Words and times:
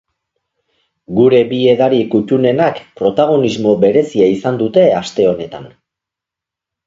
Gure 1.17 1.41
bi 1.49 1.57
edari 1.73 1.99
kuttunenak 2.13 2.79
protagonismo 3.01 3.75
berezia 3.83 4.29
izan 4.37 4.57
dute 4.61 4.87
aste 5.01 5.27
honetan. 5.33 5.69